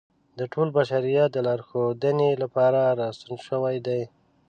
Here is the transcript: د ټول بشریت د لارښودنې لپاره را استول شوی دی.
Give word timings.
د 0.39 0.41
ټول 0.53 0.67
بشریت 0.77 1.29
د 1.33 1.37
لارښودنې 1.47 2.31
لپاره 2.43 2.81
را 2.99 3.05
استول 3.11 3.39
شوی 3.47 3.77
دی. 3.87 4.01